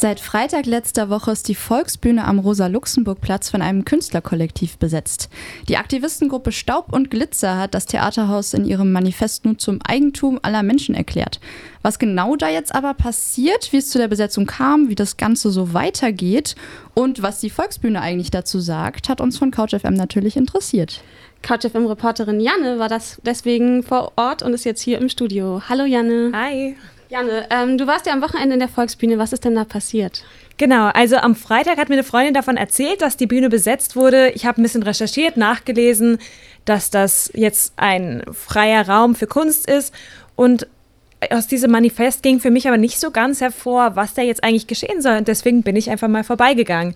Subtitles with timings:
[0.00, 5.28] Seit Freitag letzter Woche ist die Volksbühne am Rosa-Luxemburg-Platz von einem Künstlerkollektiv besetzt.
[5.68, 10.62] Die Aktivistengruppe Staub und Glitzer hat das Theaterhaus in ihrem Manifest nun zum Eigentum aller
[10.62, 11.40] Menschen erklärt.
[11.82, 15.50] Was genau da jetzt aber passiert, wie es zu der Besetzung kam, wie das Ganze
[15.50, 16.54] so weitergeht
[16.94, 21.02] und was die Volksbühne eigentlich dazu sagt, hat uns von CouchFM natürlich interessiert.
[21.42, 25.60] CouchFM-Reporterin Janne war das deswegen vor Ort und ist jetzt hier im Studio.
[25.68, 26.30] Hallo Janne.
[26.32, 26.76] Hi.
[27.10, 29.18] Janne, ähm, du warst ja am Wochenende in der Volksbühne.
[29.18, 30.24] Was ist denn da passiert?
[30.58, 34.30] Genau, also am Freitag hat mir eine Freundin davon erzählt, dass die Bühne besetzt wurde.
[34.30, 36.18] Ich habe ein bisschen recherchiert, nachgelesen,
[36.64, 39.94] dass das jetzt ein freier Raum für Kunst ist.
[40.36, 40.66] Und
[41.30, 44.66] aus diesem Manifest ging für mich aber nicht so ganz hervor, was da jetzt eigentlich
[44.66, 45.16] geschehen soll.
[45.16, 46.94] Und deswegen bin ich einfach mal vorbeigegangen.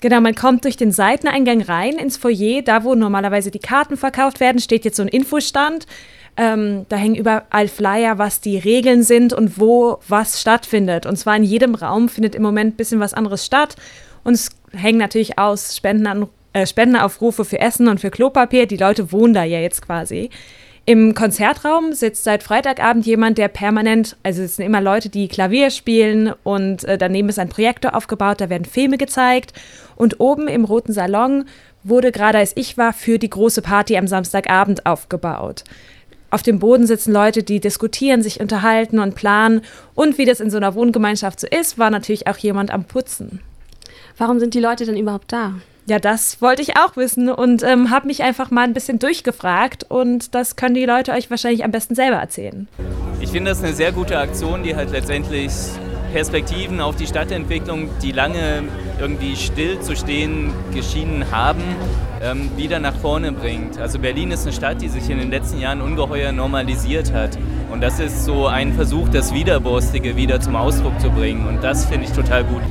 [0.00, 4.38] Genau, man kommt durch den Seiteneingang rein ins Foyer, da wo normalerweise die Karten verkauft
[4.38, 5.86] werden, steht jetzt so ein Infostand.
[6.38, 11.04] Ähm, da hängen überall Flyer, was die Regeln sind und wo was stattfindet.
[11.04, 13.74] Und zwar in jedem Raum findet im Moment ein bisschen was anderes statt.
[14.22, 18.66] Und es hängen natürlich aus Spenden äh, Spendenaufrufe für Essen und für Klopapier.
[18.66, 20.30] Die Leute wohnen da ja jetzt quasi.
[20.84, 25.70] Im Konzertraum sitzt seit Freitagabend jemand, der permanent, also es sind immer Leute, die Klavier
[25.70, 29.52] spielen und äh, daneben ist ein Projektor aufgebaut, da werden Filme gezeigt.
[29.96, 31.46] Und oben im roten Salon
[31.82, 35.64] wurde gerade als ich war für die große Party am Samstagabend aufgebaut
[36.30, 39.62] auf dem Boden sitzen Leute, die diskutieren, sich unterhalten und planen.
[39.94, 43.40] Und wie das in so einer Wohngemeinschaft so ist, war natürlich auch jemand am Putzen.
[44.18, 45.54] Warum sind die Leute denn überhaupt da?
[45.86, 49.86] Ja, das wollte ich auch wissen und ähm, habe mich einfach mal ein bisschen durchgefragt
[49.88, 52.68] und das können die Leute euch wahrscheinlich am besten selber erzählen.
[53.20, 55.50] Ich finde das eine sehr gute Aktion, die halt letztendlich
[56.12, 58.64] Perspektiven auf die Stadtentwicklung, die lange
[59.00, 61.62] irgendwie still zu stehen geschienen haben,
[62.22, 63.78] ähm, wieder nach vorne bringt.
[63.78, 67.38] Also Berlin ist eine Stadt, die sich in den letzten Jahren ungeheuer normalisiert hat.
[67.70, 71.46] Und das ist so ein Versuch, das Widerborstige wieder zum Ausdruck zu bringen.
[71.46, 72.62] Und das finde ich total gut.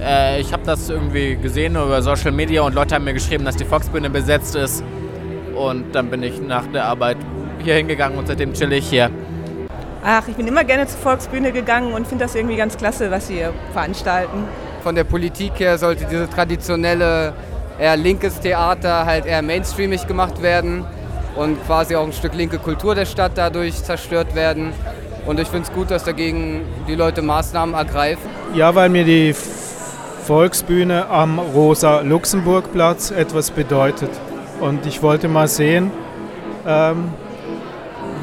[0.00, 3.56] Äh, ich habe das irgendwie gesehen über Social Media und Leute haben mir geschrieben, dass
[3.56, 4.84] die Volksbühne besetzt ist.
[5.54, 7.16] Und dann bin ich nach der Arbeit
[7.62, 9.10] hier hingegangen und seitdem chill ich hier.
[10.04, 13.28] Ach, ich bin immer gerne zur Volksbühne gegangen und finde das irgendwie ganz klasse, was
[13.28, 14.44] sie hier veranstalten.
[14.82, 17.32] Von der Politik her sollte diese traditionelle,
[17.78, 20.84] eher linkes Theater halt eher mainstreamig gemacht werden
[21.36, 24.72] und quasi auch ein Stück linke Kultur der Stadt dadurch zerstört werden.
[25.24, 28.28] Und ich finde es gut, dass dagegen die Leute Maßnahmen ergreifen.
[28.54, 29.32] Ja, weil mir die
[30.26, 34.10] Volksbühne am Rosa-Luxemburg-Platz etwas bedeutet.
[34.58, 35.92] Und ich wollte mal sehen,
[36.66, 37.12] ähm,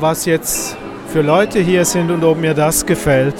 [0.01, 0.77] was jetzt
[1.09, 3.33] für Leute hier sind und ob mir das gefällt.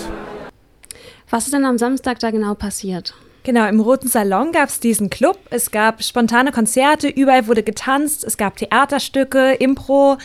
[1.29, 3.13] Was ist denn am Samstag da genau passiert?
[3.43, 5.37] Genau, im Roten Salon gab es diesen Club.
[5.51, 10.17] Es gab spontane Konzerte, überall wurde getanzt, es gab Theaterstücke, Impro.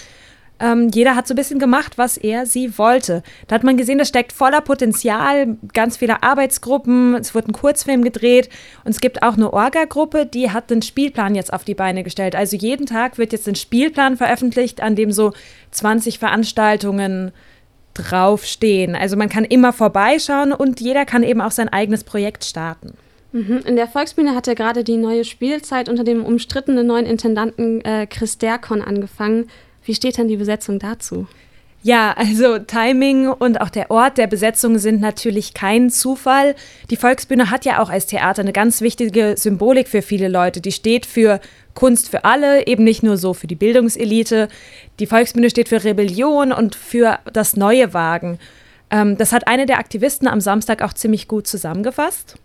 [0.65, 3.23] Ähm, jeder hat so ein bisschen gemacht, was er, sie wollte.
[3.49, 8.03] Da hat man gesehen, das steckt voller Potenzial, ganz viele Arbeitsgruppen, es wurde ein Kurzfilm
[8.03, 8.49] gedreht
[8.83, 12.35] und es gibt auch eine Orga-Gruppe, die hat den Spielplan jetzt auf die Beine gestellt.
[12.35, 15.35] Also jeden Tag wird jetzt ein Spielplan veröffentlicht, an dem so
[15.73, 17.33] 20 Veranstaltungen
[17.93, 18.97] draufstehen.
[18.97, 22.95] Also man kann immer vorbeischauen und jeder kann eben auch sein eigenes Projekt starten.
[23.33, 23.61] Mhm.
[23.67, 28.07] In der Volksbühne hat ja gerade die neue Spielzeit unter dem umstrittenen neuen Intendanten äh,
[28.07, 29.51] Chris Derkon angefangen.
[29.85, 31.27] Wie steht denn die Besetzung dazu?
[31.85, 36.55] Ja, also Timing und auch der Ort der Besetzung sind natürlich kein Zufall.
[36.91, 40.63] Die Volksbühne hat ja auch als Theater eine ganz wichtige Symbolik für viele Leute.
[40.63, 41.41] Die steht für
[41.75, 44.49] Kunst für alle, eben nicht nur so für die Bildungselite.
[44.99, 48.39] Die Volksbühne steht für Rebellion und für das neue Wagen.
[48.91, 52.37] Ähm, das hat eine der Aktivisten am Samstag auch ziemlich gut zusammengefasst.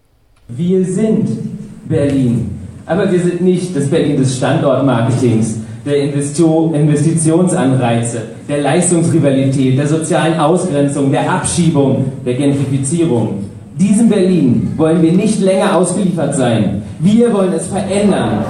[0.49, 9.77] Wir sind Berlin, aber wir sind nicht das Berlin des Standortmarketings der Investitionsanreize, der Leistungsrivalität,
[9.77, 13.49] der sozialen Ausgrenzung, der Abschiebung, der Gentrifizierung.
[13.79, 16.83] Diesem Berlin wollen wir nicht länger ausgeliefert sein.
[16.99, 18.43] Wir wollen es verändern.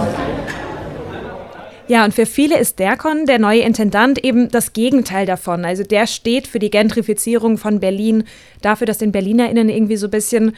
[1.88, 5.66] Ja, und für viele ist Derkon, der neue Intendant, eben das Gegenteil davon.
[5.66, 8.26] Also der steht für die Gentrifizierung von Berlin,
[8.62, 10.56] dafür, dass den BerlinerInnen irgendwie so ein bisschen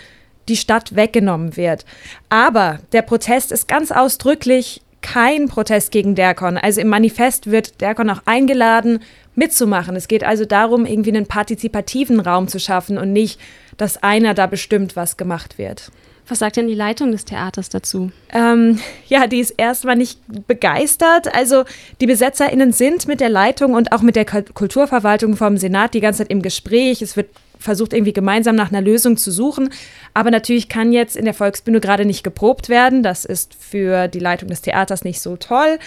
[0.50, 1.86] die Stadt weggenommen wird.
[2.30, 6.58] Aber der Protest ist ganz ausdrücklich kein Protest gegen Derkon.
[6.58, 9.00] Also im Manifest wird Derkon auch eingeladen,
[9.36, 9.96] mitzumachen.
[9.96, 13.40] Es geht also darum, irgendwie einen partizipativen Raum zu schaffen und nicht,
[13.78, 15.92] dass einer da bestimmt, was gemacht wird.
[16.28, 18.12] Was sagt denn die Leitung des Theaters dazu?
[18.32, 21.34] Ähm, ja, die ist erstmal nicht begeistert.
[21.34, 21.66] Also
[22.00, 26.20] die BesetzerInnen sind mit der Leitung und auch mit der Kulturverwaltung vom Senat die ganze
[26.20, 27.02] Zeit im Gespräch.
[27.02, 27.30] Es wird
[27.62, 29.70] versucht irgendwie gemeinsam nach einer Lösung zu suchen.
[30.14, 33.04] Aber natürlich kann jetzt in der Volksbühne gerade nicht geprobt werden.
[33.04, 35.80] Das ist für die Leitung des Theaters nicht so toll.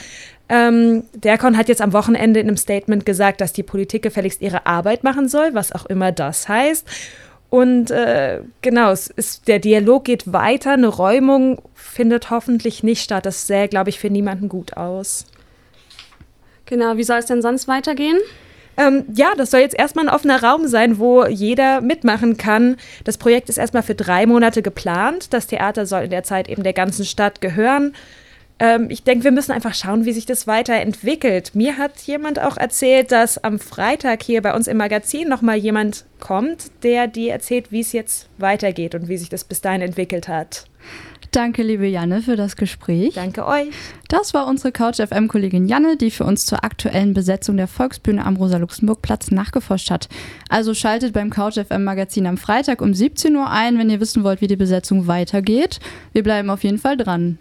[0.49, 4.67] Ähm, Derkon hat jetzt am Wochenende in einem Statement gesagt, dass die Politik gefälligst ihre
[4.67, 6.87] Arbeit machen soll, was auch immer das heißt.
[7.51, 13.27] Und äh, genau, ist, der Dialog geht weiter, eine Räumung findet hoffentlich nicht statt.
[13.27, 15.27] Das sähe, glaube ich, für niemanden gut aus.
[16.67, 18.19] Genau, wie soll es denn sonst weitergehen?
[18.77, 22.77] Ähm, ja, das soll jetzt erstmal ein offener Raum sein, wo jeder mitmachen kann.
[23.05, 25.33] Das Projekt ist erstmal für drei Monate geplant.
[25.33, 27.95] Das Theater soll in der Zeit eben der ganzen Stadt gehören.
[28.59, 31.55] Ähm, ich denke, wir müssen einfach schauen, wie sich das weiterentwickelt.
[31.55, 36.05] Mir hat jemand auch erzählt, dass am Freitag hier bei uns im Magazin nochmal jemand
[36.21, 40.29] kommt, der dir erzählt, wie es jetzt weitergeht und wie sich das bis dahin entwickelt
[40.29, 40.67] hat.
[41.35, 43.15] Danke, liebe Janne, für das Gespräch.
[43.15, 43.67] Danke euch.
[44.07, 48.37] Das war unsere Couch FM-Kollegin Janne, die für uns zur aktuellen Besetzung der Volksbühne am
[48.37, 50.09] Rosa-Luxemburg-Platz nachgeforscht hat.
[50.49, 54.43] Also schaltet beim Couch FM-Magazin am Freitag um 17 Uhr ein, wenn ihr wissen wollt,
[54.43, 55.81] wie die Besetzung weitergeht.
[56.13, 57.39] Wir bleiben auf jeden Fall dran.